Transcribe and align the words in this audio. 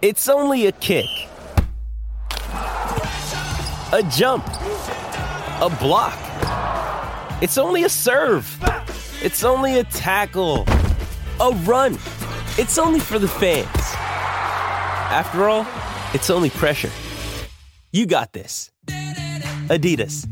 It's 0.00 0.28
only 0.28 0.66
a 0.66 0.72
kick, 0.72 1.08
a 2.52 4.08
jump, 4.12 4.46
a 4.46 5.76
block. 5.80 6.16
It's 7.42 7.58
only 7.58 7.82
a 7.82 7.88
serve. 7.88 8.46
It's 9.20 9.42
only 9.42 9.80
a 9.80 9.82
tackle, 9.82 10.66
a 11.40 11.50
run. 11.64 11.94
It's 12.58 12.78
only 12.78 13.00
for 13.00 13.18
the 13.18 13.26
fans. 13.26 13.66
After 15.10 15.48
all, 15.48 15.66
it's 16.14 16.30
only 16.30 16.50
pressure. 16.50 16.92
You 17.90 18.06
got 18.06 18.32
this. 18.32 18.70
Adidas. 19.66 20.28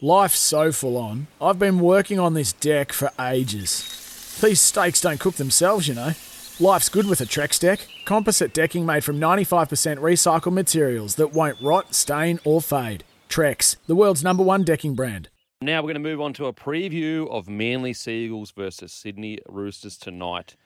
Life's 0.00 0.38
so 0.38 0.72
full 0.72 0.96
on. 0.96 1.26
I've 1.42 1.58
been 1.58 1.78
working 1.78 2.18
on 2.18 2.32
this 2.32 2.54
deck 2.54 2.94
for 2.94 3.10
ages. 3.20 4.03
These 4.42 4.60
steaks 4.60 5.00
don't 5.00 5.20
cook 5.20 5.34
themselves, 5.36 5.88
you 5.88 5.94
know. 5.94 6.12
Life's 6.60 6.88
good 6.88 7.06
with 7.06 7.20
a 7.20 7.24
Trex 7.24 7.58
deck. 7.58 7.86
Composite 8.04 8.52
decking 8.52 8.84
made 8.86 9.02
from 9.04 9.18
95% 9.18 9.98
recycled 9.98 10.52
materials 10.52 11.16
that 11.16 11.32
won't 11.32 11.60
rot, 11.60 11.94
stain, 11.94 12.38
or 12.44 12.60
fade. 12.60 13.04
Trex, 13.28 13.76
the 13.86 13.94
world's 13.96 14.22
number 14.22 14.42
one 14.42 14.62
decking 14.64 14.94
brand. 14.94 15.28
Now 15.60 15.80
we're 15.80 15.94
going 15.94 15.94
to 15.94 16.00
move 16.00 16.20
on 16.20 16.32
to 16.34 16.46
a 16.46 16.52
preview 16.52 17.28
of 17.30 17.48
Manly 17.48 17.92
Sea 17.94 18.26
Eagles 18.26 18.50
versus 18.50 18.92
Sydney 18.92 19.38
Roosters 19.48 19.96
tonight. 19.96 20.56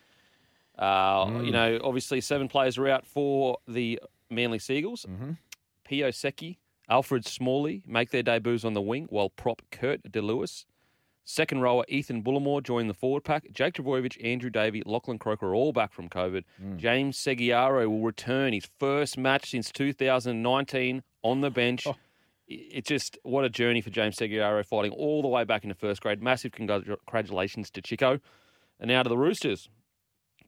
Uh, 0.79 1.41
You 1.43 1.51
know, 1.53 1.79
obviously 1.83 2.21
seven 2.21 2.49
players 2.49 2.77
are 2.79 2.89
out 2.89 3.07
for 3.07 3.59
the 3.67 4.01
Manly 4.31 4.59
Sea 4.59 4.77
Eagles. 4.79 5.07
Mm-hmm. 5.09 5.33
Pio 5.85 6.11
Seki, 6.11 6.59
Alfred 6.91 7.27
Smalley 7.27 7.83
make 7.87 8.11
their 8.11 8.23
debuts 8.23 8.65
on 8.65 8.75
the 8.75 8.83
wing, 8.83 9.07
while 9.11 9.31
prop 9.31 9.63
Kurt 9.71 10.01
De 10.11 10.21
Luis, 10.21 10.67
second 11.31 11.61
rower 11.61 11.85
Ethan 11.89 12.23
Bullemor 12.23 12.63
joined 12.63 12.89
the 12.89 12.95
forward 12.95 13.23
pack. 13.23 13.47
Jake 13.53 13.75
Trbojevic, 13.75 14.17
Andrew 14.25 14.49
Davey, 14.49 14.83
Lachlan 14.87 15.19
Croker 15.19 15.49
are 15.49 15.55
all 15.55 15.73
back 15.75 15.93
from 15.93 16.09
COVID. 16.09 16.45
James 16.79 17.19
Segeyaro 17.19 17.87
will 17.87 18.01
return 18.01 18.55
his 18.55 18.67
first 18.81 19.19
match 19.19 19.51
since 19.51 19.71
2019 19.71 21.03
on 21.23 21.41
the 21.43 21.51
bench. 21.51 21.87
I- 21.87 21.95
It's 22.51 22.89
just 22.89 23.19
what 23.25 23.45
a 23.45 23.51
journey 23.51 23.83
for 23.83 23.91
James 23.91 24.17
Segeyaro 24.17 24.65
fighting 24.65 24.93
all 24.93 25.21
the 25.21 25.29
way 25.29 25.45
back 25.45 25.65
into 25.65 25.75
first 25.75 26.01
grade. 26.01 26.23
Massive 26.23 26.51
congratulations 26.53 27.71
to 27.73 27.83
Chico. 27.83 28.21
And 28.81 28.89
now 28.89 29.03
to 29.03 29.09
the 29.11 29.19
Roosters. 29.19 29.69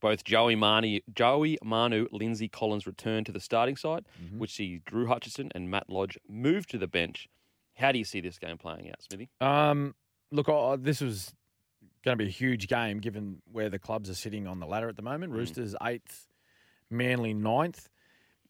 Both 0.00 0.24
Joey 0.24 0.54
Manu, 0.56 1.00
Joey 1.14 1.58
Manu, 1.62 2.06
Lindsay 2.10 2.48
Collins 2.48 2.86
return 2.86 3.22
to 3.24 3.32
the 3.32 3.40
starting 3.40 3.76
side, 3.76 4.06
which 4.38 4.52
sees 4.54 4.80
Drew 4.86 5.08
Hutchison 5.08 5.52
and 5.54 5.70
Matt 5.70 5.90
Lodge 5.90 6.16
move 6.26 6.66
to 6.68 6.78
the 6.78 6.86
bench. 6.88 7.28
How 7.74 7.92
do 7.92 7.98
you 7.98 8.04
see 8.06 8.20
this 8.22 8.38
game 8.38 8.56
playing 8.56 8.88
out, 8.88 9.02
Smithy? 9.02 9.28
Um, 9.42 9.94
look, 10.30 10.48
I, 10.48 10.76
this 10.76 11.00
was 11.00 11.34
going 12.04 12.16
to 12.16 12.22
be 12.24 12.28
a 12.28 12.32
huge 12.32 12.66
game 12.68 12.98
given 12.98 13.42
where 13.52 13.68
the 13.68 13.78
clubs 13.78 14.08
are 14.08 14.14
sitting 14.14 14.46
on 14.46 14.58
the 14.60 14.66
ladder 14.66 14.88
at 14.88 14.96
the 14.96 15.02
moment. 15.02 15.32
Roosters 15.32 15.74
eighth, 15.82 16.26
Manly 16.90 17.34
ninth. 17.34 17.88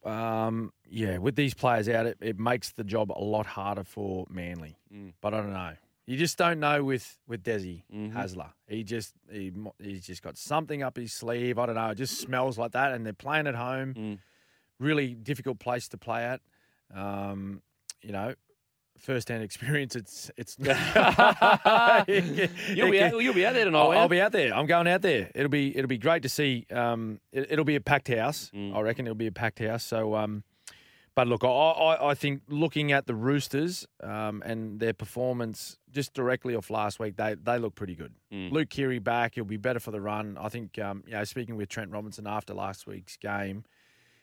Um, 0.04 0.72
yeah, 0.88 1.18
with 1.18 1.36
these 1.36 1.52
players 1.52 1.88
out, 1.88 2.06
it, 2.06 2.16
it 2.20 2.38
makes 2.38 2.72
the 2.72 2.84
job 2.84 3.12
a 3.12 3.22
lot 3.22 3.44
harder 3.46 3.84
for 3.84 4.26
Manly. 4.30 4.78
Mm. 4.94 5.12
But 5.20 5.34
I 5.34 5.38
don't 5.38 5.52
know. 5.52 5.72
You 6.06 6.16
just 6.16 6.38
don't 6.38 6.58
know 6.58 6.82
with 6.82 7.18
with 7.28 7.44
Desi 7.44 7.82
Mhm. 7.94 8.12
Hasler. 8.14 8.50
He 8.66 8.82
just 8.82 9.12
he, 9.30 9.52
he's 9.78 10.04
just 10.06 10.22
got 10.22 10.36
something 10.38 10.82
up 10.82 10.96
his 10.96 11.12
sleeve. 11.12 11.58
I 11.58 11.66
don't 11.66 11.74
know. 11.76 11.90
It 11.90 11.96
just 11.96 12.18
smells 12.18 12.58
like 12.58 12.72
that. 12.72 12.92
And 12.92 13.04
they're 13.04 13.12
playing 13.12 13.46
at 13.46 13.54
home. 13.54 13.94
Mm. 13.94 14.18
Really 14.80 15.14
difficult 15.14 15.58
place 15.60 15.86
to 15.88 15.98
play 15.98 16.24
at. 16.24 16.40
Um, 16.92 17.62
you 18.02 18.10
know, 18.12 18.34
first 19.00 19.28
hand 19.28 19.42
experience. 19.42 19.96
It's 19.96 20.30
it's. 20.36 20.56
You'll 22.68 22.90
be, 22.90 23.02
out, 23.02 23.22
you'll 23.22 23.34
be 23.34 23.46
out 23.46 23.54
there 23.54 23.64
tonight. 23.64 23.78
I'll, 23.80 23.90
I'll 23.92 24.08
be 24.08 24.20
out 24.20 24.32
there. 24.32 24.54
I'm 24.54 24.66
going 24.66 24.86
out 24.86 25.02
there. 25.02 25.30
It'll 25.34 25.48
be 25.50 25.76
it'll 25.76 25.88
be 25.88 25.98
great 25.98 26.22
to 26.22 26.28
see. 26.28 26.66
Um, 26.70 27.20
it, 27.32 27.56
will 27.56 27.64
be 27.64 27.76
a 27.76 27.80
packed 27.80 28.08
house. 28.08 28.50
Mm. 28.54 28.74
I 28.74 28.80
reckon 28.80 29.06
it'll 29.06 29.14
be 29.14 29.26
a 29.26 29.32
packed 29.32 29.58
house. 29.60 29.84
So, 29.84 30.14
um, 30.14 30.44
but 31.14 31.26
look, 31.26 31.44
I, 31.44 31.48
I, 31.48 32.10
I 32.10 32.14
think 32.14 32.42
looking 32.48 32.92
at 32.92 33.06
the 33.06 33.14
Roosters 33.14 33.86
um, 34.02 34.42
and 34.44 34.80
their 34.80 34.92
performance 34.94 35.78
just 35.90 36.14
directly 36.14 36.54
off 36.54 36.70
last 36.70 36.98
week, 37.00 37.16
they 37.16 37.34
they 37.34 37.58
look 37.58 37.74
pretty 37.74 37.94
good. 37.94 38.14
Mm. 38.32 38.52
Luke 38.52 38.70
Keary 38.70 38.98
back. 38.98 39.34
He'll 39.34 39.44
be 39.44 39.56
better 39.56 39.80
for 39.80 39.90
the 39.90 40.00
run. 40.00 40.36
I 40.40 40.48
think. 40.48 40.78
Um, 40.78 41.02
you 41.06 41.12
know, 41.14 41.24
speaking 41.24 41.56
with 41.56 41.68
Trent 41.68 41.90
Robinson 41.90 42.26
after 42.26 42.54
last 42.54 42.86
week's 42.86 43.16
game, 43.16 43.64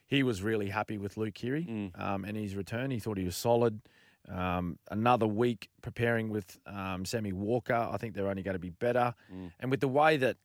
he 0.07 0.23
was 0.23 0.41
really 0.41 0.69
happy 0.69 0.97
with 0.97 1.17
Luke 1.17 1.33
Keary 1.33 1.65
Mm. 1.65 2.01
um, 2.01 2.25
and 2.25 2.37
his 2.37 2.55
return. 2.55 2.91
He 2.91 2.99
thought 2.99 3.17
he 3.17 3.25
was 3.25 3.35
solid. 3.35 3.81
Um, 4.29 4.77
another 4.91 5.25
week 5.27 5.69
preparing 5.81 6.29
with 6.29 6.57
um, 6.65 7.05
Sammy 7.05 7.31
Walker. 7.33 7.73
I 7.75 7.97
think 7.97 8.13
they're 8.13 8.27
only 8.27 8.43
going 8.43 8.55
to 8.55 8.59
be 8.59 8.69
better. 8.71 9.13
Mm. 9.33 9.51
And 9.59 9.71
with 9.71 9.79
the 9.79 9.87
way 9.87 10.17
that 10.17 10.37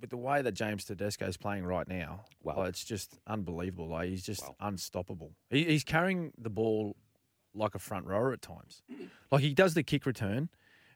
with 0.00 0.10
the 0.10 0.16
way 0.16 0.40
that 0.40 0.52
James 0.52 0.84
Tedesco 0.84 1.26
is 1.26 1.36
playing 1.36 1.64
right 1.64 1.86
now, 1.86 2.24
Wow. 2.42 2.54
well, 2.56 2.66
it's 2.66 2.84
just 2.84 3.18
unbelievable. 3.26 3.88
Like 3.88 4.08
he's 4.08 4.24
just 4.24 4.42
Wow. 4.42 4.56
unstoppable. 4.60 5.32
He, 5.50 5.64
he's 5.64 5.84
carrying 5.84 6.32
the 6.38 6.48
ball 6.50 6.96
like 7.54 7.74
a 7.74 7.78
front 7.78 8.06
rower 8.06 8.32
at 8.32 8.40
times. 8.40 8.82
Like 9.30 9.42
he 9.42 9.52
does 9.54 9.74
the 9.74 9.82
kick 9.82 10.06
return, 10.06 10.48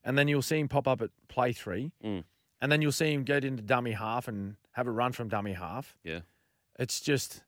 and 0.03 0.17
then 0.17 0.27
you'll 0.29 0.41
see 0.43 0.59
him 0.59 0.69
pop 0.69 0.87
up 0.89 1.03
at 1.03 1.11
play 1.29 1.53
three, 1.53 1.93
Mm. 2.03 2.25
and 2.63 2.73
then 2.73 2.81
you'll 2.81 2.93
see 2.93 3.13
him 3.13 3.25
get 3.25 3.45
into 3.45 3.63
dummy 3.63 3.93
half 3.93 4.27
and 4.29 4.57
have 4.73 4.87
a 4.87 4.91
run 4.91 5.13
from 5.13 5.29
dummy 5.29 5.53
half. 5.53 5.97
Yeah. 6.03 6.21
It's 6.79 7.01
just. 7.01 7.43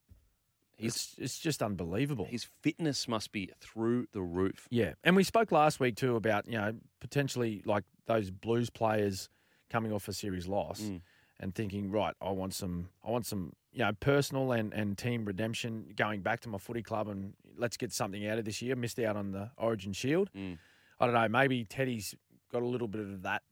He's- 0.77 0.95
It's, 0.95 1.19
it's 1.19 1.39
just 1.39 1.63
unbelievable. 1.63 2.27
His 2.27 2.45
fitness 2.63 3.09
must 3.09 3.33
be 3.33 3.51
through 3.61 4.07
the 4.13 4.23
roof. 4.23 4.67
Yeah, 4.71 4.95
and 5.05 5.17
we 5.17 5.25
spoke 5.25 5.51
last 5.53 5.81
week 5.81 5.97
too 5.97 6.17
about 6.17 6.47
you 6.47 6.59
know 6.59 6.75
potentially 7.01 7.63
like 7.65 7.85
those 8.07 8.31
Blues 8.31 8.71
players 8.71 9.29
coming 9.71 9.93
off 9.93 10.07
a 10.09 10.13
series 10.13 10.47
loss 10.47 10.81
Mm. 10.83 11.01
and 11.41 11.55
thinking, 11.55 11.91
right, 11.91 12.15
I 12.21 12.31
want 12.31 12.55
some, 12.55 12.91
I 13.05 13.11
want 13.11 13.27
some, 13.27 13.53
you 13.73 13.81
know, 13.81 13.93
personal 13.95 14.53
and 14.53 14.73
and 14.73 14.97
team 14.97 15.25
redemption, 15.25 15.93
going 15.97 16.21
back 16.23 16.41
to 16.41 16.49
my 16.49 16.59
footy 16.59 16.83
club 16.83 17.09
and 17.09 17.35
let's 17.57 17.77
get 17.77 17.93
something 17.93 18.27
out 18.27 18.39
of 18.39 18.45
this 18.45 18.61
year. 18.63 18.77
Missed 18.77 18.99
out 19.01 19.17
on 19.17 19.33
the 19.33 19.51
Origin 19.57 19.93
Shield. 19.93 20.31
Mm. 20.37 20.59
I 21.01 21.07
don't 21.07 21.15
know. 21.15 21.29
Maybe 21.29 21.65
Teddy's 21.65 22.15
got 22.53 22.63
a 22.63 22.67
little 22.67 22.89
bit 22.89 23.01
of 23.01 23.23
that 23.23 23.43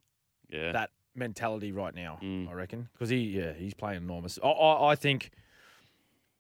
Yeah. 0.51 0.73
that 0.73 0.91
mentality 1.17 1.73
right 1.73 1.95
now. 1.95 2.19
Mm. 2.23 2.49
I 2.49 2.53
reckon 2.53 2.89
because 2.93 3.09
he 3.09 3.19
yeah 3.39 3.55
he's 3.55 3.75
playing 3.75 4.03
enormous. 4.03 4.39
I, 4.43 4.49
I 4.49 4.93
I 4.93 4.95
think 4.95 5.31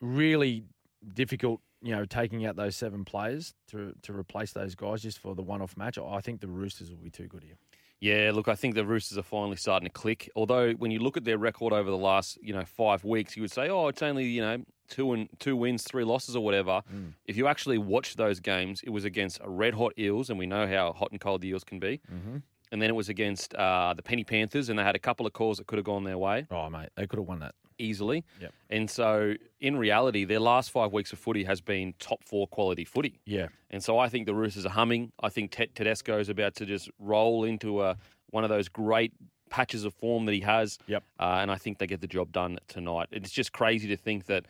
really 0.00 0.64
difficult. 1.12 1.60
You 1.82 1.94
know, 1.94 2.06
taking 2.06 2.46
out 2.46 2.56
those 2.56 2.76
seven 2.76 3.04
players 3.04 3.54
to 3.70 3.94
to 4.02 4.12
replace 4.12 4.52
those 4.52 4.74
guys 4.74 5.02
just 5.02 5.18
for 5.18 5.34
the 5.34 5.42
one 5.42 5.60
off 5.60 5.76
match. 5.76 5.98
I 5.98 6.20
think 6.20 6.40
the 6.40 6.48
Roosters 6.48 6.90
will 6.90 6.96
be 6.98 7.10
too 7.10 7.26
good 7.26 7.44
here. 7.44 7.56
Yeah, 8.00 8.32
look, 8.34 8.48
I 8.48 8.54
think 8.54 8.74
the 8.74 8.84
Roosters 8.84 9.16
are 9.16 9.22
finally 9.22 9.56
starting 9.56 9.88
to 9.88 9.92
click. 9.92 10.30
Although 10.36 10.72
when 10.72 10.90
you 10.90 10.98
look 10.98 11.16
at 11.16 11.24
their 11.24 11.38
record 11.38 11.72
over 11.72 11.90
the 11.90 11.96
last, 11.96 12.38
you 12.42 12.52
know, 12.52 12.64
five 12.64 13.04
weeks, 13.04 13.36
you 13.36 13.42
would 13.42 13.50
say, 13.50 13.70
oh, 13.70 13.88
it's 13.88 14.02
only 14.02 14.24
you 14.24 14.42
know 14.42 14.64
two 14.88 15.12
and 15.12 15.28
two 15.38 15.56
wins, 15.56 15.84
three 15.84 16.04
losses, 16.04 16.36
or 16.36 16.44
whatever. 16.44 16.82
Mm. 16.94 17.14
If 17.26 17.36
you 17.36 17.46
actually 17.46 17.78
watch 17.78 18.16
those 18.16 18.40
games, 18.40 18.82
it 18.82 18.90
was 18.90 19.04
against 19.04 19.40
a 19.42 19.48
red 19.48 19.74
hot 19.74 19.92
Eels, 19.98 20.30
and 20.30 20.38
we 20.38 20.46
know 20.46 20.66
how 20.66 20.92
hot 20.92 21.12
and 21.12 21.20
cold 21.20 21.40
the 21.40 21.48
Eels 21.48 21.64
can 21.64 21.78
be. 21.78 22.00
Mm-hmm. 22.12 22.36
And 22.74 22.82
then 22.82 22.90
it 22.90 22.94
was 22.94 23.08
against 23.08 23.54
uh, 23.54 23.94
the 23.94 24.02
Penny 24.02 24.24
Panthers, 24.24 24.68
and 24.68 24.76
they 24.76 24.82
had 24.82 24.96
a 24.96 24.98
couple 24.98 25.26
of 25.26 25.32
calls 25.32 25.58
that 25.58 25.68
could 25.68 25.78
have 25.78 25.84
gone 25.84 26.02
their 26.02 26.18
way 26.18 26.44
Oh 26.50 26.68
mate, 26.68 26.88
they 26.96 27.06
could 27.06 27.20
have 27.20 27.28
won 27.28 27.38
that. 27.38 27.54
easily. 27.78 28.24
Yep. 28.40 28.52
And 28.68 28.90
so, 28.90 29.34
in 29.60 29.76
reality, 29.76 30.24
their 30.24 30.40
last 30.40 30.72
five 30.72 30.92
weeks 30.92 31.12
of 31.12 31.20
footy 31.20 31.44
has 31.44 31.60
been 31.60 31.94
top 32.00 32.24
four 32.24 32.48
quality 32.48 32.84
footy. 32.84 33.20
Yeah, 33.26 33.46
And 33.70 33.80
so 33.82 33.98
I 34.00 34.08
think 34.08 34.26
the 34.26 34.34
Roosters 34.34 34.66
are 34.66 34.70
humming. 34.70 35.12
I 35.20 35.28
think 35.28 35.52
Ted 35.52 35.74
Tedesco 35.76 36.18
is 36.18 36.28
about 36.28 36.56
to 36.56 36.66
just 36.66 36.90
roll 36.98 37.44
into 37.44 37.82
a, 37.82 37.96
one 38.30 38.42
of 38.42 38.50
those 38.50 38.68
great 38.68 39.12
patches 39.50 39.84
of 39.84 39.94
form 39.94 40.24
that 40.26 40.32
he 40.32 40.40
has. 40.40 40.76
Yep. 40.88 41.04
Uh, 41.20 41.38
and 41.42 41.50
I 41.52 41.56
think 41.56 41.78
they 41.78 41.86
get 41.86 42.00
the 42.00 42.08
job 42.08 42.32
done 42.32 42.58
tonight. 42.66 43.06
It's 43.12 43.30
just 43.30 43.52
crazy 43.52 43.86
to 43.88 43.96
think 43.96 44.26
that, 44.26 44.46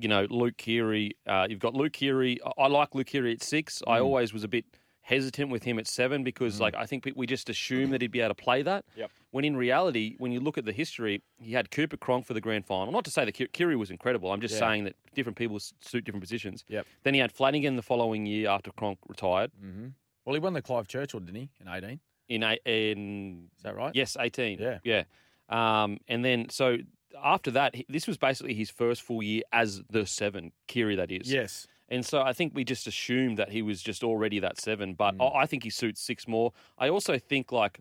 you 0.00 0.08
know, 0.08 0.26
Luke 0.30 0.56
Keary, 0.56 1.16
uh, 1.26 1.46
you've 1.50 1.58
got 1.60 1.74
Luke 1.74 1.92
Keary. 1.92 2.38
I- 2.46 2.62
I 2.62 2.66
like 2.68 2.94
Luke 2.94 3.08
Keary 3.08 3.32
at 3.32 3.42
six. 3.42 3.82
I 3.86 3.98
always 4.00 4.32
was 4.32 4.44
a 4.44 4.48
bit 4.48 4.64
hesitant 5.08 5.50
with 5.50 5.62
him 5.62 5.78
at 5.78 5.86
seven 5.86 6.22
because, 6.22 6.60
like, 6.60 6.74
I 6.74 6.84
think 6.84 7.08
we- 7.16 7.26
just 7.26 7.48
assumed 7.48 7.92
that 7.94 8.02
he'd 8.02 8.10
be 8.10 8.20
able 8.20 8.34
to 8.34 8.42
play 8.42 8.60
that. 8.62 8.84
Yep. 8.94 9.10
When 9.30 9.44
in 9.44 9.56
reality, 9.56 10.16
when 10.18 10.32
you 10.32 10.40
look 10.40 10.58
at 10.58 10.64
the 10.66 10.72
history, 10.72 11.22
he 11.40 11.52
had 11.52 11.70
Cooper 11.70 11.96
Cronk 11.96 12.26
for 12.26 12.34
the 12.34 12.40
grand 12.40 12.66
final. 12.66 12.92
Not 12.92 13.04
to 13.06 13.10
say 13.10 13.24
that 13.24 13.52
Keary 13.52 13.76
was 13.76 13.90
incredible. 13.90 14.30
I'm 14.32 14.40
just 14.40 14.54
Yeah. 14.54 14.60
saying 14.60 14.84
that 14.84 14.96
different 15.14 15.38
people 15.38 15.58
suit 15.60 16.04
different 16.04 16.22
positions. 16.22 16.64
Yep. 16.68 16.86
Then 17.04 17.14
he 17.14 17.20
had 17.20 17.32
Flanagan 17.32 17.76
the 17.76 17.82
following 17.82 18.26
year 18.26 18.48
after 18.50 18.70
Cronk 18.72 18.98
retired 19.08 19.50
mm-hmm. 19.52 19.88
Well, 20.24 20.34
he 20.34 20.40
won 20.40 20.52
the 20.52 20.60
Clive 20.60 20.86
Churchill, 20.88 21.20
didn't 21.20 21.36
he, 21.40 21.48
in 21.60 21.68
eighteen? 21.68 22.00
in 22.28 22.42
a, 22.42 22.58
in 22.66 23.48
Is 23.56 23.62
that 23.62 23.74
right? 23.74 23.94
yes, 23.94 24.14
18. 24.20 24.58
Yeah. 24.58 24.78
Yeah. 24.84 25.04
Um, 25.48 25.98
and 26.06 26.22
then 26.22 26.50
so 26.50 26.76
after 27.24 27.50
that, 27.52 27.74
this 27.88 28.06
was 28.06 28.18
basically 28.18 28.52
his 28.52 28.68
first 28.68 29.00
full 29.00 29.22
year 29.22 29.42
as 29.52 29.82
the 29.88 30.04
seven, 30.04 30.52
Keary, 30.66 30.96
that 30.96 31.10
is. 31.10 31.32
Yes. 31.32 31.66
And 31.88 32.04
so 32.04 32.20
I 32.20 32.32
think 32.32 32.54
we 32.54 32.64
just 32.64 32.86
assumed 32.86 33.38
that 33.38 33.50
he 33.50 33.62
was 33.62 33.82
just 33.82 34.04
already 34.04 34.38
that 34.40 34.60
seven, 34.60 34.94
but 34.94 35.16
Mm. 35.16 35.34
I 35.34 35.46
think 35.46 35.62
he 35.64 35.70
suits 35.70 36.00
six 36.00 36.28
more. 36.28 36.52
I 36.78 36.88
also 36.88 37.18
think 37.18 37.50
like 37.52 37.80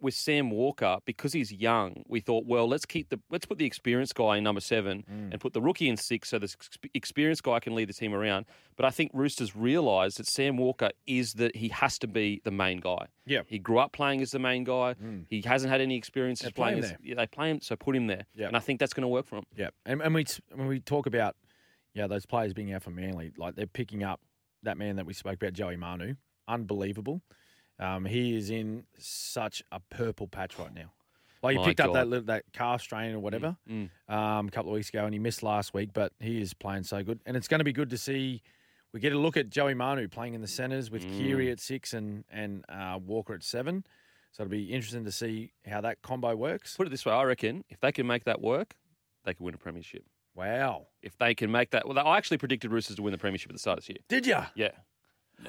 with 0.00 0.12
Sam 0.12 0.50
Walker 0.50 0.98
because 1.06 1.32
he's 1.32 1.50
young, 1.50 2.02
we 2.08 2.20
thought, 2.20 2.44
well, 2.44 2.68
let's 2.68 2.84
keep 2.84 3.08
the 3.08 3.20
let's 3.30 3.46
put 3.46 3.56
the 3.58 3.64
experienced 3.64 4.14
guy 4.14 4.36
in 4.36 4.44
number 4.44 4.60
seven 4.60 5.04
Mm. 5.10 5.32
and 5.32 5.40
put 5.40 5.52
the 5.54 5.62
rookie 5.62 5.88
in 5.88 5.96
six, 5.96 6.28
so 6.30 6.38
the 6.38 6.54
experienced 6.92 7.42
guy 7.42 7.58
can 7.60 7.74
lead 7.74 7.88
the 7.88 7.92
team 7.94 8.12
around. 8.12 8.44
But 8.76 8.84
I 8.86 8.90
think 8.90 9.12
Roosters 9.14 9.54
realised 9.56 10.18
that 10.18 10.26
Sam 10.26 10.56
Walker 10.56 10.90
is 11.06 11.34
that 11.34 11.56
he 11.56 11.68
has 11.68 11.98
to 12.00 12.06
be 12.08 12.40
the 12.44 12.50
main 12.50 12.78
guy. 12.80 13.06
Yeah. 13.24 13.42
he 13.46 13.58
grew 13.58 13.78
up 13.78 13.92
playing 13.92 14.20
as 14.20 14.32
the 14.32 14.38
main 14.38 14.64
guy. 14.64 14.94
He 15.30 15.40
hasn't 15.42 15.70
had 15.70 15.80
any 15.80 15.96
experience 15.96 16.40
They 16.40 16.48
as 16.48 16.52
play 16.52 16.70
playing. 16.72 16.84
As, 16.84 16.90
there. 16.90 16.98
yeah, 17.02 17.14
they 17.14 17.26
play 17.26 17.50
him, 17.50 17.60
so 17.62 17.74
put 17.76 17.96
him 17.96 18.06
there. 18.08 18.26
Yeah. 18.34 18.48
and 18.48 18.56
I 18.56 18.60
think 18.60 18.80
that's 18.80 18.92
going 18.92 19.02
to 19.02 19.08
work 19.08 19.26
for 19.26 19.36
him. 19.38 19.44
Yeah, 19.56 19.70
and, 19.86 20.02
and 20.02 20.12
we 20.14 20.26
when 20.52 20.66
we 20.66 20.80
talk 20.80 21.06
about 21.06 21.36
yeah 21.94 22.06
those 22.06 22.26
players 22.26 22.52
being 22.52 22.72
out 22.72 22.82
for 22.82 22.90
Manly, 22.90 23.32
like 23.36 23.54
they're 23.56 23.66
picking 23.66 24.02
up 24.02 24.20
that 24.62 24.76
man 24.78 24.96
that 24.96 25.06
we 25.06 25.12
spoke 25.12 25.34
about, 25.34 25.52
Joey 25.52 25.76
Manu, 25.76 26.14
unbelievable. 26.48 27.20
Um, 27.78 28.04
he 28.04 28.36
is 28.36 28.50
in 28.50 28.84
such 28.98 29.62
a 29.72 29.80
purple 29.80 30.26
patch 30.28 30.58
right 30.58 30.72
now. 30.72 30.92
Like 31.42 31.54
he 31.54 31.58
My 31.58 31.64
picked 31.66 31.80
up 31.80 31.92
that 31.92 32.26
that 32.26 32.44
calf 32.52 32.80
strain 32.80 33.14
or 33.14 33.18
whatever 33.18 33.56
Mm. 33.70 33.90
um, 34.08 34.48
a 34.48 34.50
couple 34.50 34.70
of 34.70 34.74
weeks 34.76 34.88
ago, 34.88 35.04
and 35.04 35.12
he 35.12 35.18
missed 35.18 35.42
last 35.42 35.74
week, 35.74 35.90
but 35.92 36.12
he 36.20 36.40
is 36.40 36.54
playing 36.54 36.84
so 36.84 37.02
good, 37.02 37.20
and 37.26 37.36
it's 37.36 37.48
going 37.48 37.58
to 37.60 37.64
be 37.64 37.72
good 37.72 37.90
to 37.90 37.98
see. 37.98 38.40
We 38.92 39.00
get 39.00 39.12
a 39.12 39.18
look 39.18 39.36
at 39.36 39.50
Joey 39.50 39.74
Manu 39.74 40.06
playing 40.08 40.34
in 40.34 40.40
the 40.40 40.46
centres 40.46 40.88
with 40.90 41.04
Mm. 41.04 41.18
Keary 41.18 41.50
at 41.50 41.60
six 41.60 41.92
and 41.92 42.24
and 42.30 42.64
uh, 42.68 42.98
Walker 43.04 43.34
at 43.34 43.42
seven. 43.42 43.84
So 44.30 44.42
it'll 44.44 44.50
be 44.50 44.72
interesting 44.72 45.04
to 45.04 45.12
see 45.12 45.52
how 45.66 45.80
that 45.82 46.00
combo 46.02 46.34
works. 46.34 46.76
Put 46.76 46.86
it 46.86 46.90
this 46.90 47.04
way, 47.04 47.12
I 47.12 47.22
reckon 47.24 47.64
if 47.68 47.78
they 47.80 47.92
can 47.92 48.06
make 48.06 48.24
that 48.24 48.40
work, 48.40 48.74
they 49.24 49.34
can 49.34 49.44
win 49.44 49.54
a 49.54 49.58
premiership. 49.58 50.04
Wow, 50.34 50.86
If 51.02 51.16
they 51.18 51.34
can 51.34 51.50
make 51.52 51.70
that, 51.70 51.86
well, 51.86 51.98
I 51.98 52.16
actually 52.16 52.38
predicted 52.38 52.72
Roosters 52.72 52.96
to 52.96 53.02
win 53.02 53.12
the 53.12 53.18
premiership 53.18 53.50
at 53.50 53.54
the 53.54 53.58
start 53.60 53.78
of 53.78 53.84
this 53.84 53.90
year. 53.90 53.98
did 54.08 54.26
you? 54.26 54.38
Yeah. 54.56 54.70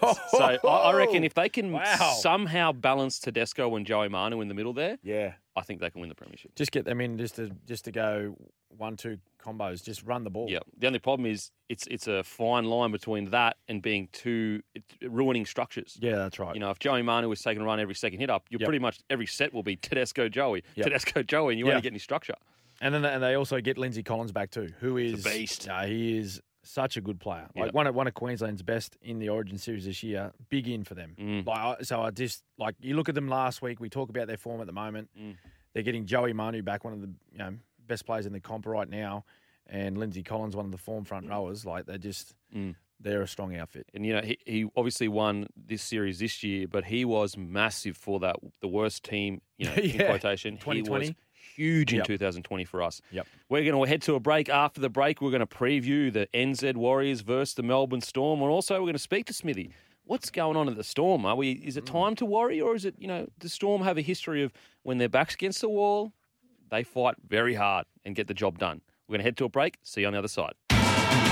Oh. 0.02 0.16
So 0.32 0.40
I, 0.44 0.56
I 0.90 0.94
reckon 0.96 1.24
if 1.24 1.34
they 1.36 1.48
can 1.50 1.72
Wow. 1.72 2.16
somehow 2.20 2.72
balance 2.72 3.20
Tedesco 3.20 3.76
and 3.76 3.86
Joey 3.86 4.10
Manu 4.10 4.42
in 4.42 4.48
the 4.48 4.54
middle 4.54 4.74
there, 4.74 4.98
Yeah. 5.04 5.34
I 5.56 5.62
think 5.62 5.80
they 5.80 5.90
can 5.90 6.02
win 6.02 6.10
the 6.10 6.16
premiership. 6.16 6.54
Just 6.56 6.72
get 6.72 6.86
them 6.86 7.00
in 7.00 7.18
just 7.18 7.36
to 7.38 7.50
just 7.66 7.86
to 7.86 7.92
go 7.92 8.36
one 8.70 8.98
two 8.98 9.20
combos. 9.42 9.82
Just 9.84 10.04
run 10.04 10.24
the 10.26 10.30
ball. 10.30 10.48
Yeah. 10.50 10.60
The 10.78 10.88
only 10.88 11.00
problem 11.00 11.26
is 11.28 11.52
it's 11.70 11.88
it's 11.88 12.08
a 12.08 12.24
fine 12.24 12.66
line 12.66 12.92
between 12.92 13.30
that 13.30 13.56
and 13.70 13.81
being 13.81 14.10
too 14.12 14.62
ruining 15.02 15.46
structures. 15.46 15.98
Yeah, 16.02 16.16
that's 16.18 16.40
right. 16.40 16.54
You 16.56 16.60
know, 16.60 16.72
if 16.72 16.80
Joey 16.80 17.04
Manu 17.04 17.30
was 17.30 17.42
taking 17.42 17.62
a 17.62 17.66
run 17.66 17.80
every 17.80 17.96
second 17.96 18.20
hit 18.20 18.30
up, 18.30 18.48
you 18.50 18.58
Yep. 18.60 18.66
pretty 18.68 18.80
much 18.80 19.00
every 19.10 19.28
set 19.28 19.54
will 19.54 19.64
be 19.64 19.78
Tedesco 19.78 20.28
Joey, 20.30 20.64
Yep. 20.76 20.88
Tedesco 20.88 21.24
Joey, 21.24 21.54
and 21.54 21.60
you 21.60 21.68
Yeah. 21.68 21.74
won't 21.74 21.84
get 21.84 21.94
any 21.94 22.00
structure. 22.00 22.36
And 22.81 22.94
then 22.94 23.06
and 23.06 23.22
they 23.24 23.36
also 23.36 23.60
get 23.62 23.77
Lindsay 23.77 24.04
Collins 24.04 24.31
back 24.31 24.51
too, 24.51 24.69
who 24.80 24.98
is 24.98 25.25
a 25.25 25.30
beast. 25.30 25.68
Uh, 25.69 25.83
he 25.86 26.18
is 26.18 26.42
such 26.63 26.98
a 26.98 27.01
good 27.01 27.19
player. 27.19 27.48
Like 27.56 27.66
Yep. 27.66 27.74
one 27.75 27.88
of 27.88 27.95
one 27.95 28.07
of 28.07 28.13
Queensland's 28.16 28.63
best 28.63 28.98
in 29.01 29.19
the 29.19 29.30
Origin 29.30 29.57
series 29.57 29.86
this 29.86 30.01
year. 30.04 30.31
Big 30.50 30.68
in 30.68 30.83
for 30.83 30.95
them. 30.95 31.16
Mm. 31.19 31.45
Like 31.45 31.83
so, 31.86 32.01
I 32.01 32.12
just 32.12 32.44
like 32.57 32.75
you 32.80 32.95
look 32.95 33.07
at 33.10 33.16
them 33.16 33.27
last 33.27 33.62
week. 33.62 33.80
We 33.80 33.89
talk 33.89 34.10
about 34.10 34.27
their 34.27 34.38
form 34.38 34.62
at 34.62 34.68
the 34.68 34.74
moment. 34.74 35.10
Mm. 35.19 35.36
They're 35.74 35.83
getting 35.83 36.06
Joey 36.06 36.33
Manu 36.33 36.62
back, 36.63 36.83
one 36.83 36.94
of 36.94 37.01
the 37.01 37.12
you 37.31 37.38
know 37.38 37.54
best 37.86 38.06
players 38.06 38.25
in 38.25 38.33
the 38.33 38.39
comp 38.39 38.66
right 38.66 38.89
now, 38.89 39.25
and 39.68 39.98
Lindsay 39.98 40.24
Collins, 40.24 40.56
one 40.56 40.66
of 40.66 40.71
the 40.71 40.78
form 40.78 41.06
front 41.06 41.28
rowers. 41.30 41.66
Like 41.66 41.86
they're 41.86 41.98
just 41.98 42.33
Mm. 42.56 42.75
they're 43.00 43.21
a 43.21 43.28
strong 43.28 43.56
outfit. 43.56 43.86
And 43.94 44.06
you 44.06 44.13
know, 44.13 44.21
he, 44.21 44.38
he 44.45 44.66
obviously 44.75 45.07
won 45.10 45.48
this 45.56 45.81
series 45.83 46.19
this 46.19 46.42
year, 46.44 46.68
but 46.68 46.86
he 46.86 47.04
was 47.06 47.36
massive 47.38 47.95
for 47.98 48.19
that 48.21 48.38
the 48.62 48.68
worst 48.68 49.04
team, 49.04 49.42
you 49.57 49.66
know, 49.68 49.74
in 49.75 49.98
quotation. 49.98 50.54
2020. 50.57 51.16
Huge 51.56 51.92
in 51.94 51.97
Yep. 51.97 52.07
2020 52.07 52.65
for 52.65 52.81
us. 52.81 53.01
Yep. 53.12 53.27
We're 53.50 53.63
going 53.69 53.81
to 53.83 53.89
head 53.89 54.01
to 54.03 54.15
a 54.15 54.19
break. 54.19 54.50
After 54.50 54.81
the 54.81 54.89
break, 54.89 55.21
we're 55.21 55.31
going 55.31 55.39
to 55.42 55.45
preview 55.47 56.12
the 56.12 56.27
NZ 56.33 56.75
Warriors 56.75 57.21
versus 57.21 57.53
the 57.56 57.63
Melbourne 57.63 58.01
Storm. 58.01 58.42
And 58.42 58.50
also, 58.50 58.75
we're 58.75 58.81
going 58.81 58.94
to 58.94 59.00
speak 59.00 59.25
to 59.27 59.33
Smithy. 59.33 59.71
What's 60.06 60.30
going 60.30 60.56
on 60.57 60.68
at 60.69 60.75
the 60.75 60.83
Storm? 60.83 61.25
Are 61.25 61.36
we? 61.36 61.51
Is 61.53 61.75
Mm. 61.75 61.77
it 61.80 61.86
time 61.88 62.15
to 62.15 62.25
worry, 62.25 62.62
or 62.62 62.75
is 62.75 62.86
it? 62.86 62.95
You 63.00 63.07
know, 63.07 63.27
the 63.39 63.50
Storm 63.50 63.81
have 63.81 63.97
a 63.97 64.01
history 64.01 64.44
of 64.44 64.53
when 64.83 64.97
their 65.00 65.09
backs 65.09 65.33
against 65.33 65.62
the 65.62 65.69
wall, 65.69 66.13
they 66.69 66.83
fight 66.83 67.15
very 67.27 67.56
hard 67.56 67.86
and 68.06 68.15
get 68.15 68.27
the 68.27 68.33
job 68.33 68.59
done. 68.59 68.81
We're 69.07 69.13
going 69.13 69.19
to 69.19 69.24
head 69.25 69.38
to 69.38 69.45
a 69.45 69.50
break. 69.50 69.77
See 69.83 70.01
you 70.01 70.07
on 70.07 70.13
the 70.13 70.19
other 70.19 70.27
side. 70.27 70.53